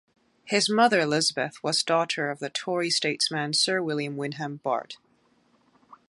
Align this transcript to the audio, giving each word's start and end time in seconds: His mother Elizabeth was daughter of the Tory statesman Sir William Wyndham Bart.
His 0.45 0.67
mother 0.67 0.99
Elizabeth 1.01 1.61
was 1.61 1.83
daughter 1.83 2.31
of 2.31 2.39
the 2.39 2.49
Tory 2.49 2.89
statesman 2.89 3.53
Sir 3.53 3.83
William 3.83 4.17
Wyndham 4.17 4.59
Bart. 4.63 4.97